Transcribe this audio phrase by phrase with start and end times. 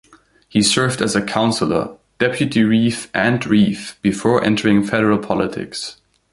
[0.49, 5.97] He served as a Councillor, Deputy Reeve and Reeve before entering Federal politics.